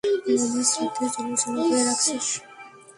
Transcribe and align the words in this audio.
মামার 0.03 0.65
শ্রাদ্ধ্যের 0.71 1.09
জন্য 1.15 1.31
জমা 1.41 1.61
করে 1.67 1.81
রাখছিস? 1.87 2.27